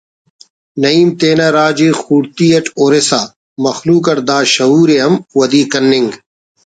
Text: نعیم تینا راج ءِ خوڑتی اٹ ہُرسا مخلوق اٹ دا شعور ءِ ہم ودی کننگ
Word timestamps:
نعیم 0.81 1.09
تینا 1.19 1.47
راج 1.57 1.79
ءِ 1.87 1.89
خوڑتی 2.01 2.47
اٹ 2.57 2.65
ہُرسا 2.79 3.21
مخلوق 3.65 4.05
اٹ 4.11 4.19
دا 4.29 4.37
شعور 4.53 4.87
ءِ 4.95 4.97
ہم 5.05 5.13
ودی 5.37 5.61
کننگ 5.71 6.11